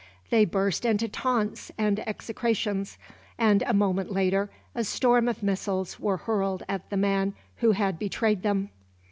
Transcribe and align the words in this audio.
They 0.31 0.45
burst 0.45 0.83
into 0.83 1.07
taunts 1.07 1.71
and 1.77 1.99
execrations, 2.09 2.97
and 3.37 3.61
a 3.67 3.73
moment 3.75 4.11
later 4.11 4.49
a 4.73 4.83
storm 4.83 5.27
of 5.27 5.43
missiles 5.43 5.99
were 5.99 6.17
hurled 6.17 6.63
at 6.67 6.89
the 6.89 6.97
man 6.97 7.35
who 7.57 7.73
had 7.73 7.99
betrayed 7.99 8.41
them. 8.41 8.71